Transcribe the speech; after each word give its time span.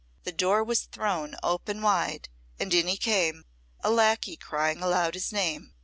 The 0.23 0.31
door 0.31 0.63
was 0.63 0.85
thrown 0.85 1.35
open 1.43 1.83
wide, 1.83 2.27
and 2.59 2.73
in 2.73 2.87
he 2.87 2.97
came, 2.97 3.45
a 3.81 3.91
lacquey 3.91 4.35
crying 4.35 4.81
aloud 4.81 5.13
his 5.13 5.31
name. 5.31 5.75